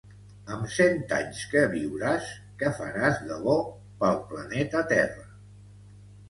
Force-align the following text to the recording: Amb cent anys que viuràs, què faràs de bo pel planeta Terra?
Amb 0.53 0.69
cent 0.75 0.95
anys 1.17 1.41
que 1.51 1.61
viuràs, 1.73 2.29
què 2.63 2.71
faràs 2.79 3.21
de 3.27 3.37
bo 3.45 3.59
pel 4.01 4.19
planeta 4.33 4.83
Terra? 4.95 5.29